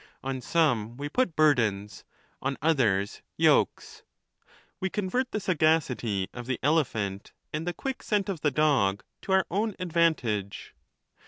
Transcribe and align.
On 0.23 0.41
some 0.41 0.97
we 0.97 1.09
put 1.09 1.35
burdens, 1.35 2.05
on 2.41 2.57
others 2.59 3.21
yokes. 3.37 4.01
We 4.79 4.89
convert 4.89 5.31
the 5.31 5.37
sagac 5.39 5.91
ity 5.91 6.27
of 6.33 6.47
the 6.47 6.57
elephant 6.63 7.33
and 7.53 7.67
the 7.67 7.71
quick 7.73 8.01
scent 8.01 8.27
of 8.27 8.41
the 8.41 8.49
dog 8.49 9.03
to 9.21 9.31
our 9.33 9.45
own 9.51 9.75
advantage. 9.77 10.73